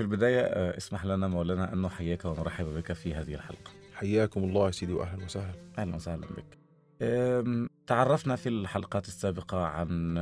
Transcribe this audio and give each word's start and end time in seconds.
في 0.00 0.04
البداية 0.04 0.40
آه، 0.40 0.76
اسمح 0.76 1.04
لنا 1.04 1.28
مولانا 1.28 1.72
أن 1.72 1.82
نحييك 1.82 2.24
ونرحب 2.24 2.64
بك 2.64 2.92
في 2.92 3.14
هذه 3.14 3.34
الحلقة. 3.34 3.70
حياكم 3.94 4.44
الله 4.44 4.66
يا 4.66 4.70
سيدي 4.70 4.92
واهلا 4.92 5.24
وسهلا. 5.24 5.54
أهلا 5.78 5.96
وسهلا 5.96 6.26
بك. 6.26 6.58
تعرفنا 7.86 8.36
في 8.36 8.48
الحلقات 8.48 9.08
السابقة 9.08 9.66
عن 9.66 10.18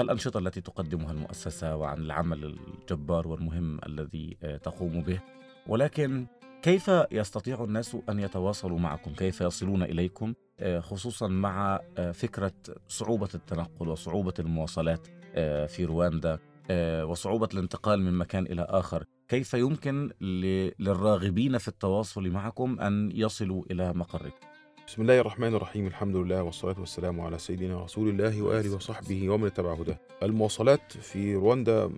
الأنشطة 0.00 0.38
التي 0.38 0.60
تقدمها 0.60 1.12
المؤسسة 1.12 1.76
وعن 1.76 1.98
العمل 1.98 2.44
الجبار 2.44 3.28
والمهم 3.28 3.80
الذي 3.86 4.36
آه، 4.42 4.56
تقوم 4.56 5.02
به. 5.02 5.20
ولكن 5.66 6.26
كيف 6.62 6.90
يستطيع 7.10 7.64
الناس 7.64 7.96
أن 8.08 8.18
يتواصلوا 8.18 8.78
معكم؟ 8.78 9.12
كيف 9.12 9.40
يصلون 9.40 9.82
إليكم؟ 9.82 10.34
آه، 10.60 10.80
خصوصا 10.80 11.28
مع 11.28 11.80
فكرة 12.12 12.52
صعوبة 12.88 13.28
التنقل 13.34 13.88
وصعوبة 13.88 14.34
المواصلات 14.38 15.06
في 15.68 15.84
رواندا 15.84 16.38
وصعوبة 17.04 17.48
الانتقال 17.54 18.02
من 18.02 18.14
مكان 18.14 18.46
إلى 18.46 18.66
آخر. 18.68 19.04
كيف 19.28 19.54
يمكن 19.54 20.10
للراغبين 20.20 21.58
في 21.58 21.68
التواصل 21.68 22.30
معكم 22.30 22.80
أن 22.80 23.10
يصلوا 23.14 23.64
إلى 23.70 23.92
مقركم؟ 23.92 24.46
بسم 24.86 25.02
الله 25.02 25.20
الرحمن 25.20 25.54
الرحيم 25.54 25.86
الحمد 25.86 26.16
لله 26.16 26.42
والصلاة 26.42 26.80
والسلام 26.80 27.20
على 27.20 27.38
سيدنا 27.38 27.84
رسول 27.84 28.08
الله 28.08 28.42
وآله 28.42 28.74
وصحبه 28.74 29.30
ومن 29.30 29.46
اتبع 29.46 29.74
هداه. 29.74 29.98
المواصلات 30.22 30.92
في 30.92 31.34
رواندا 31.34 31.90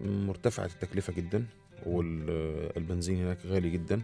مرتفعة 0.00 0.64
التكلفة 0.66 1.12
جدا 1.12 1.46
والبنزين 1.86 3.16
هناك 3.24 3.38
غالي 3.46 3.70
جدا 3.70 4.02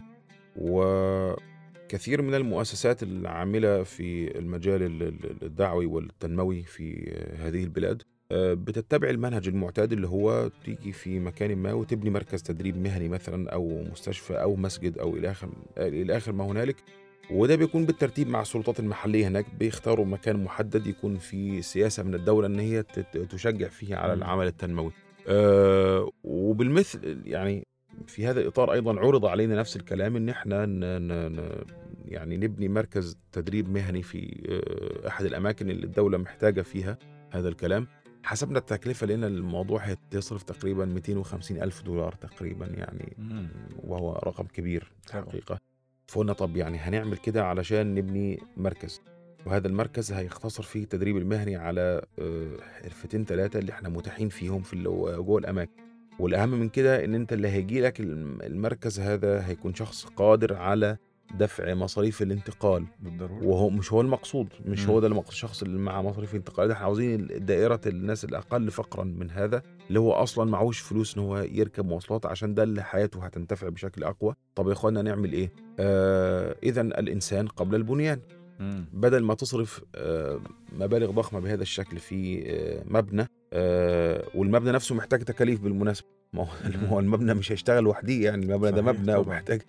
وكثير 0.55 2.21
من 2.21 2.33
المؤسسات 2.35 3.03
العاملة 3.03 3.83
في 3.83 4.37
المجال 4.39 4.83
ال- 4.83 5.03
ال- 5.03 5.43
الدعوي 5.43 5.85
والتنموي 5.85 6.63
في 6.63 7.11
هذه 7.39 7.63
البلاد 7.63 8.03
بتتبع 8.31 9.09
المنهج 9.09 9.47
المعتاد 9.47 9.93
اللي 9.93 10.07
هو 10.07 10.51
تيجي 10.65 10.91
في 10.91 11.19
مكان 11.19 11.55
ما 11.55 11.73
وتبني 11.73 12.09
مركز 12.09 12.41
تدريب 12.43 12.77
مهني 12.77 13.09
مثلا 13.09 13.49
أو 13.49 13.83
مستشفى 13.91 14.33
أو 14.33 14.55
مسجد 14.55 14.97
أو 14.97 15.15
إلى 15.15 15.31
اخر 15.31 15.49
إلى 15.77 16.17
آخر 16.17 16.31
ما 16.31 16.43
هنالك 16.45 16.75
وده 17.31 17.55
بيكون 17.55 17.85
بالترتيب 17.85 18.29
مع 18.29 18.41
السلطات 18.41 18.79
المحلية 18.79 19.27
هناك 19.27 19.45
بيختاروا 19.59 20.05
مكان 20.05 20.43
محدد 20.43 20.87
يكون 20.87 21.17
في 21.17 21.61
سياسة 21.61 22.03
من 22.03 22.15
الدولة 22.15 22.47
إن 22.47 22.59
هي 22.59 22.83
تشجع 23.29 23.67
فيه 23.67 23.95
على. 23.95 24.13
العمل 24.13 24.47
التنموي. 24.47 24.91
أه 25.27 26.09
وبالمثل 26.23 27.21
يعني 27.25 27.63
في 28.07 28.27
هذا 28.27 28.41
الإطار 28.41 28.73
أيضا 28.73 28.99
عرض 28.99 29.25
علينا 29.25 29.55
نفس 29.55 29.75
الكلام 29.75 30.15
إن 30.15 30.29
إحنا 30.29 30.65
ن 30.65 30.79
ن 30.79 31.35
ن 31.35 31.51
يعني 32.05 32.37
نبني 32.37 32.67
مركز 32.67 33.17
تدريب 33.31 33.69
مهني 33.69 34.01
في 34.03 34.41
آه، 34.49 35.07
أحد 35.07 35.25
الأماكن 35.25 35.69
اللي 35.69 35.85
الدولة 35.85 36.17
محتاجة 36.17 36.61
فيها 36.61 36.97
هذا 37.31 37.49
الكلام. 37.49 37.87
حسبنا 38.29 38.59
التكلفة 38.59 39.07
لقينا 39.07 39.27
الموضوع 39.27 39.79
هيتصرف 39.81 40.43
تقريبا 40.43 40.85
250 40.85 41.61
ألف 41.61 41.81
دولار 41.81 42.11
تقريبا 42.13 42.65
يعني 42.65 43.17
وهو 43.83 44.11
رقم 44.23 44.43
كبير. 44.45 44.91
حقيقة 45.11 45.57
فقلنا 46.07 46.33
طب 46.33 46.57
يعني 46.57 46.77
هنعمل 46.77 47.17
كده 47.17 47.45
علشان 47.45 47.95
نبني 47.95 48.39
مركز 48.57 49.01
وهذا 49.45 49.67
المركز 49.67 50.11
هيختصر 50.11 50.63
فيه 50.63 50.83
التدريب 50.83 51.17
المهني 51.17 51.55
على 51.55 52.01
آه، 52.19 52.47
حرفتين 52.83 53.25
ثلاثة 53.25 53.59
اللي 53.59 53.71
إحنا 53.71 53.89
متاحين 53.89 54.29
فيهم 54.29 54.61
في 54.61 54.83
جوه 54.83 55.39
الأماكن. 55.39 55.71
والأهم 56.19 56.49
من 56.49 56.69
كده 56.69 57.05
إن 57.05 57.15
أنت 57.15 57.33
اللي 57.33 57.47
هيجي 57.47 57.81
لك 57.81 57.99
الم- 57.99 58.41
المركز 58.41 58.99
هذا 58.99 59.47
هيكون 59.47 59.73
شخص 59.73 60.05
قادر 60.05 60.53
على 60.55 60.97
دفع 61.37 61.73
مصاريف 61.73 62.21
الانتقال. 62.21 62.85
بالضرورة. 62.99 63.43
وهو 63.43 63.69
مش 63.69 63.93
هو 63.93 64.01
المقصود 64.01 64.47
مش 64.65 64.85
مم. 64.85 64.91
هو 64.91 64.99
ده 64.99 65.07
المقصود 65.07 65.31
الشخص 65.31 65.63
اللي 65.63 65.79
مع 65.79 66.01
مصاريف 66.01 66.31
الانتقال 66.31 66.67
ده. 66.67 66.73
إحنا 66.73 66.85
عاوزين 66.85 67.27
دائرة 67.45 67.81
الناس 67.87 68.25
الأقل 68.25 68.71
فقرا 68.71 69.03
من 69.03 69.31
هذا 69.31 69.61
اللي 69.87 69.99
هو 69.99 70.11
أصلا 70.11 70.51
معهوش 70.51 70.79
فلوس 70.79 71.17
إن 71.17 71.23
هو 71.23 71.37
يركب 71.37 71.85
مواصلات 71.85 72.25
عشان 72.25 72.53
ده 72.53 72.63
اللي 72.63 72.83
حياته 72.83 73.25
هتنتفع 73.25 73.69
بشكل 73.69 74.03
أقوى. 74.03 74.35
طب 74.55 74.67
يا 74.67 74.73
إخوانا 74.73 75.01
نعمل 75.01 75.33
إيه؟ 75.33 75.51
آه 75.79 76.55
إذا 76.63 76.81
الإنسان 76.81 77.47
قبل 77.47 77.75
البنيان. 77.75 78.19
بدل 78.93 79.23
ما 79.23 79.33
تصرف 79.33 79.81
آه 79.95 80.39
مبالغ 80.79 81.11
ضخمة 81.11 81.39
بهذا 81.39 81.61
الشكل 81.61 81.99
في 81.99 82.43
آه 82.47 82.83
مبنى 82.87 83.27
آه 83.53 84.23
والمبنى 84.35 84.71
نفسه 84.71 84.95
محتاج 84.95 85.23
تكاليف 85.23 85.61
بالمناسبة. 85.61 86.07
ما 86.33 86.47
هو 86.89 86.99
المبنى 87.03 87.33
مش 87.33 87.51
هيشتغل 87.51 87.87
وحده 87.87 88.13
يعني 88.13 88.45
المبنى 88.45 88.71
ده 88.71 88.81
مبنى. 88.81 89.15
ومحتاج 89.15 89.61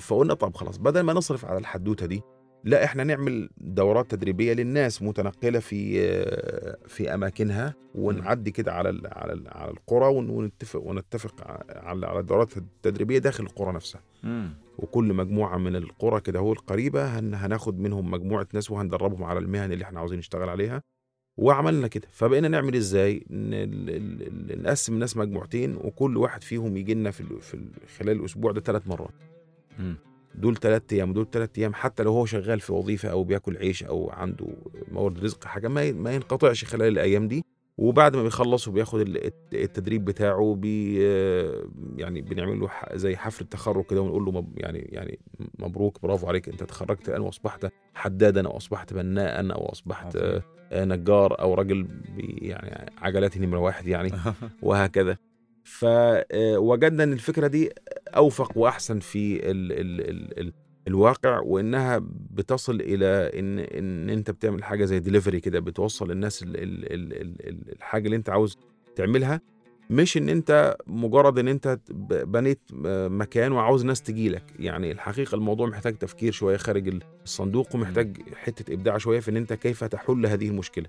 فقلنا 0.00 0.34
طب 0.34 0.56
خلاص 0.56 0.76
بدل 0.76 1.00
ما 1.00 1.12
نصرف 1.12 1.44
على 1.44 1.58
الحدوتة 1.58 2.06
دي 2.06 2.22
لا 2.64 2.84
إحنا 2.84 3.04
نعمل 3.04 3.50
دورات 3.56 4.10
تدريبية 4.10 4.52
للناس 4.52 5.02
متنقلة 5.02 5.58
في 5.58 6.00
في 6.86 7.14
أماكنها 7.14 7.74
ونعدي 7.94 8.50
كده 8.50 8.72
على 8.72 8.88
ال- 8.90 9.06
على 9.06 9.32
ال- 9.32 9.48
على 9.48 9.70
القرى 9.70 10.06
ون- 10.14 10.30
ونتفق 10.30 10.80
ونتفق 10.80 11.34
على 11.70 12.06
على 12.06 12.20
الدورات 12.20 12.56
التدريبية 12.56 13.18
داخل 13.18 13.44
القرى 13.44 13.72
نفسها 13.72 14.00
مم. 14.22 14.50
وكل 14.78 15.14
مجموعة 15.14 15.56
من 15.58 15.76
القرى 15.76 16.20
كده 16.20 16.38
هو 16.38 16.52
القريبة 16.52 17.18
هن 17.18 17.34
هناخد 17.34 17.78
منهم 17.80 18.10
مجموعة 18.10 18.46
ناس 18.52 18.70
وهندربهم 18.70 19.24
على 19.24 19.38
المهن 19.38 19.72
اللي 19.72 19.84
إحنا 19.84 19.98
عاوزين 20.00 20.18
نشتغل 20.18 20.48
عليها 20.48 20.82
وعملنا 21.36 21.88
كده 21.88 22.08
فبقينا 22.12 22.48
نعمل 22.48 22.74
إزاي 22.76 23.24
نقسم 24.62 24.92
الناس 24.94 25.16
مجموعتين 25.16 25.76
وكل 25.76 26.16
واحد 26.16 26.42
فيهم 26.44 26.76
يجي 26.76 26.94
لنا 26.94 27.10
في 27.10 27.20
ال- 27.20 27.40
في 27.40 27.54
ال- 27.54 27.70
خلال 27.98 28.20
الأسبوع 28.20 28.52
ده 28.52 28.60
ثلاث 28.60 28.88
مرات. 28.88 29.10
دول 30.34 30.56
ثلاث 30.56 30.82
أيام 30.92 31.10
ودول 31.10 31.26
ثلاث 31.32 31.50
أيام 31.58 31.74
حتى 31.74 32.02
لو 32.02 32.12
هو 32.12 32.26
شغال 32.26 32.60
في 32.60 32.72
وظيفة 32.72 33.08
أو 33.08 33.24
بياكل 33.24 33.56
عيش 33.56 33.84
أو 33.84 34.10
عنده 34.10 34.46
مورد 34.92 35.24
رزق 35.24 35.44
حاجة 35.44 35.68
ما 35.68 35.92
ما 35.92 36.12
ينقطعش 36.12 36.64
خلال 36.64 36.88
الأيام 36.88 37.28
دي. 37.28 37.44
وبعد 37.78 38.16
ما 38.16 38.22
بيخلص 38.22 38.68
وبياخد 38.68 39.00
ال- 39.00 39.24
الت- 39.26 39.54
التدريب 39.54 40.04
بتاعه 40.04 40.54
بي 40.54 41.02
يعني 41.96 42.20
بنعمل 42.22 42.60
له 42.60 42.70
زي 42.94 43.16
حفله 43.16 43.48
تخرج 43.48 43.84
كده 43.84 44.00
ونقول 44.02 44.24
له 44.24 44.44
يعني 44.56 44.78
يعني 44.78 45.18
مبروك 45.58 46.02
برافو 46.02 46.26
عليك 46.26 46.48
أنت 46.48 46.62
تخرجت 46.62 47.08
الآن 47.08 47.20
وأصبحت 47.20 47.66
حدادا 47.94 48.46
أو 48.46 48.56
أصبحت 48.56 48.92
بناء 48.94 49.52
أو 49.52 49.66
أصبحت. 49.72 50.16
آه، 50.16 50.84
نجار 50.84 51.40
أو 51.40 51.54
راجل 51.54 51.86
يعني 52.18 52.90
عجلات 52.98 53.38
نمره 53.38 53.58
واحد 53.58 53.86
يعني 53.86 54.12
وهكذا. 54.62 55.16
فوجدنا 55.64 57.04
إن 57.04 57.12
الفكرة 57.12 57.46
دي 57.46 57.70
أوفق 58.16 58.58
وأحسن 58.58 58.98
في 58.98 59.36
ال 59.50 59.72
ال 59.72 60.00
ال 60.10 60.40
ال 60.40 60.52
الواقع 60.88 61.38
وإنها 61.40 62.00
بتصل 62.30 62.80
إلى 62.80 63.06
إن 63.38 63.58
إن 63.58 64.10
أنت 64.10 64.30
بتعمل 64.30 64.64
حاجة 64.64 64.84
زي 64.84 64.98
ديليفري 65.00 65.40
كده 65.40 65.60
بتوصل 65.60 66.10
للناس 66.10 66.42
ال 66.42 66.56
ال 66.56 66.92
ال 66.92 67.12
ال 67.12 67.48
ال 67.48 67.72
الحاجة 67.72 68.06
اللي 68.06 68.16
أنت 68.16 68.30
عاوز 68.30 68.58
تعملها. 68.96 69.40
مش 69.90 70.16
إن 70.16 70.28
أنت 70.28 70.76
مجرد 70.86 71.38
إن 71.38 71.48
أنت 71.48 71.78
بنيت 72.24 72.60
مكان 73.10 73.52
وعاوز 73.52 73.84
ناس 73.84 74.02
تجي 74.02 74.28
لك. 74.28 74.42
يعني 74.58 74.92
الحقيقة 74.92 75.34
الموضوع 75.34 75.66
محتاج 75.68 75.94
تفكير 75.98 76.32
شوية 76.32 76.56
خارج 76.56 77.00
الصندوق 77.24 77.74
ومحتاج 77.74 78.16
حتة 78.34 78.74
إبداع 78.74 78.98
شوية 78.98 79.20
في 79.20 79.30
إن 79.30 79.36
أنت 79.36 79.52
كيف 79.52 79.84
تحل 79.84 80.26
هذه 80.26 80.48
المشكلة. 80.48 80.86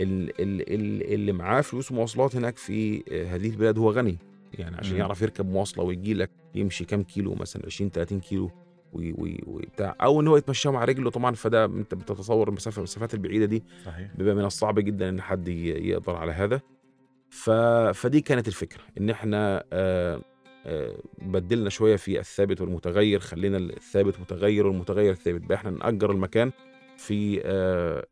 ال- 0.00 0.40
ال- 0.40 0.74
ال- 0.74 1.14
اللي 1.14 1.32
معاه 1.32 1.60
فلوس 1.60 1.92
مواصلات 1.92 2.36
هناك 2.36 2.56
في 2.56 3.02
هذه 3.30 3.50
البلاد 3.50 3.78
هو 3.78 3.90
غني. 3.90 4.18
يعني 4.54 4.76
عشان. 4.76 4.96
يعرف 4.96 5.22
يركب 5.22 5.46
مواصلة 5.46 5.84
ويجي 5.84 6.14
لك 6.14 6.30
يمشي 6.56 6.84
كام 6.84 7.02
كيلو 7.02 7.34
مثلا 7.34 7.62
20 7.66 7.90
30 7.90 8.20
كيلو 8.20 8.50
وبتاع. 9.46 9.96
أو 10.02 10.20
إن 10.20 10.28
هو 10.28 10.36
يتمشى 10.36 10.68
مع 10.68 10.84
رجله 10.84 11.10
طبعا 11.10 11.34
فده 11.34 11.64
أنت 11.64 11.94
بتتصور 11.94 12.48
المسافه 12.48 12.78
المسافات 12.78 13.14
البعيدة 13.14 13.44
دي 13.44 13.64
صحيح. 13.84 14.10
بيبقى 14.14 14.34
من 14.34 14.44
الصعب 14.44 14.78
جدا 14.78 15.08
إن 15.08 15.20
حد 15.20 15.48
يقدر 15.48 16.16
على 16.16 16.32
هذا. 16.32 16.60
ف... 17.30 17.50
فدي 17.94 18.20
كانت 18.20 18.48
الفكرة 18.48 18.80
إن 19.00 19.10
إحنا 19.10 19.64
آه، 19.72 20.20
آه، 20.66 20.96
بدلنا 21.22 21.70
شوية 21.70 21.96
في 21.96 22.20
الثابت 22.20 22.60
والمتغير 22.60 23.20
خلينا 23.20 23.56
الثابت 23.58 24.20
متغير 24.20 24.66
والمتغير 24.66 25.14
ثابت 25.14 25.40
بقى 25.40 25.54
إحنا 25.54 25.70
نأجر 25.70 26.10
المكان 26.10 26.52
في 26.96 27.40
آه، 27.44 28.06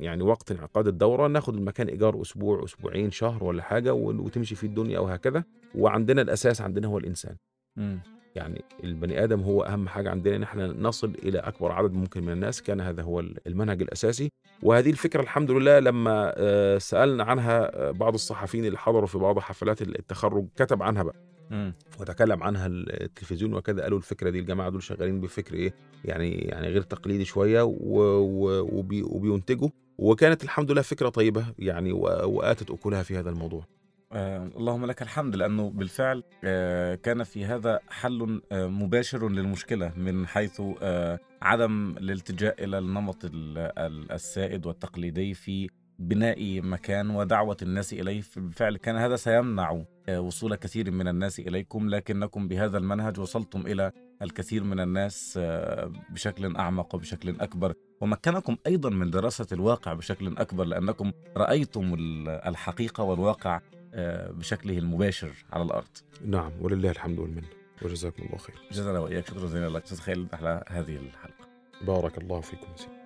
يعني 0.00 0.22
وقت 0.22 0.50
انعقاد 0.50 0.86
الدورة 0.88 1.26
ناخد 1.28 1.54
المكان 1.54 1.88
إيجار 1.88 2.22
أسبوع 2.22 2.64
أسبوعين 2.64 3.10
شهر 3.10 3.44
ولا 3.44 3.62
حاجة 3.62 3.94
وتمشي 3.94 4.54
فيه 4.54 4.66
الدنيا 4.66 4.98
وهكذا. 4.98 5.44
وعندنا 5.74 6.22
الأساس 6.22 6.60
عندنا 6.60 6.88
هو 6.88 6.98
الإنسان. 6.98 7.36
مم. 7.76 8.00
يعني 8.34 8.64
البني 8.84 9.24
آدم 9.24 9.40
هو 9.40 9.62
أهم 9.62 9.88
حاجة 9.88 10.10
عندنا 10.10 10.36
إن 10.36 10.42
إحنا 10.42 10.66
نصل 10.66 11.14
إلى 11.24 11.38
أكبر 11.38 11.72
عدد 11.72 11.92
ممكن 11.92 12.22
من 12.22 12.32
الناس. 12.32 12.62
كان 12.62 12.80
هذا 12.80 13.02
هو 13.02 13.20
المنهج 13.20 13.82
الأساسي. 13.82 14.30
وهذه 14.62 14.90
الفكرة 14.90 15.20
الحمد 15.22 15.50
لله 15.50 15.78
لما 15.78 16.32
آه، 16.36 16.78
سألنا 16.78 17.24
عنها 17.24 17.88
آه، 17.88 17.90
بعض 17.90 18.14
الصحفيين 18.14 18.64
اللي 18.64 18.78
حضروا 18.78 19.06
في 19.06 19.18
بعض 19.18 19.38
حفلات 19.38 19.82
التخرج 19.82 20.48
كتب 20.56 20.82
عنها 20.82 21.02
بقى. 21.02 21.16
مم. 21.50 21.72
وتكلم 22.00 22.42
عنها 22.42 22.66
التلفزيون 22.66 23.54
وكذا 23.54 23.82
قالوا 23.82 23.98
الفكرة 23.98 24.30
دي 24.30 24.38
الجماعة 24.38 24.70
دول 24.70 24.82
شغالين 24.82 25.20
بفكر 25.20 25.54
إيه 25.54 25.74
يعني 26.04 26.30
يعني 26.32 26.68
غير 26.68 26.82
تقليدي 26.82 27.24
شوية 27.24 27.62
و- 27.62 27.72
و- 28.20 28.78
وبي 28.78 29.02
وبينتجوا 29.02 29.68
وكانت 29.98 30.44
الحمد 30.44 30.70
لله 30.70 30.82
فكرة 30.82 31.08
طيبة 31.08 31.46
يعني 31.58 31.92
و- 31.92 32.28
وآتت 32.28 32.70
أكلها 32.70 33.02
في 33.02 33.16
هذا 33.18 33.30
الموضوع 33.30 33.64
آه 34.12 34.50
اللهم 34.56 34.86
لك 34.86 35.02
الحمد 35.02 35.36
لأنه 35.36 35.70
بالفعل 35.70 36.22
آه 36.44 36.94
كان 36.94 37.24
في 37.24 37.44
هذا 37.44 37.80
حل 37.88 38.42
آه 38.52 38.66
مباشر 38.66 39.28
للمشكلة 39.28 39.92
من 39.96 40.26
حيث 40.26 40.62
آه 40.82 41.18
عدم 41.42 41.94
الالتجاء 41.98 42.64
إلى 42.64 42.78
النمط 42.78 43.24
ال- 43.24 43.58
ال- 43.78 44.12
السائد 44.12 44.66
والتقليدي 44.66 45.34
في 45.34 45.68
بناء 45.98 46.60
مكان 46.60 47.10
ودعوة 47.10 47.56
الناس 47.62 47.92
إليه. 47.92 48.22
بالفعل 48.36 48.76
كان 48.76 48.96
هذا 48.96 49.16
سيمنع 49.16 49.82
آه 50.08 50.20
وصول 50.20 50.54
كثير 50.54 50.90
من 50.90 51.08
الناس 51.08 51.38
إليكم 51.40 51.88
لكنكم 51.88 52.48
بهذا 52.48 52.78
المنهج 52.78 53.20
وصلتم 53.20 53.60
إلى 53.60 53.92
الكثير 54.22 54.64
من 54.64 54.80
الناس 54.80 55.34
آه 55.42 55.92
بشكل 56.10 56.56
أعمق 56.56 56.94
وبشكل 56.94 57.40
أكبر. 57.40 57.74
ومكنكم 58.00 58.56
أيضا 58.66 58.90
من 58.90 59.10
دراسة 59.10 59.46
الواقع 59.52 59.92
بشكل 59.92 60.36
أكبر 60.38 60.64
لأنكم 60.64 61.12
رأيتم 61.36 61.94
ال- 61.94 62.28
الحقيقة 62.28 63.04
والواقع 63.04 63.60
آه، 63.94 64.30
بشكله 64.30 64.78
المباشر 64.78 65.30
على 65.52 65.62
الأرض. 65.64 65.88
نعم 66.24 66.52
ولله 66.60 66.90
الحمد 66.90 67.18
والمنة 67.18 67.46
وجزاكم 67.82 68.22
الله 68.22 68.38
خير. 68.38 68.56
جزانا 68.72 68.98
وإياك 68.98 69.26
شكرا 69.26 69.40
جزيلا 69.40 69.68
لك. 69.68 69.82
أستاذ 69.82 69.98
خالد 69.98 70.34
على 70.34 70.64
هذه 70.68 70.96
الحلقة. 70.96 71.48
بارك 71.86 72.18
الله 72.18 72.40
فيكم 72.40 72.66
سيدي. 72.76 72.97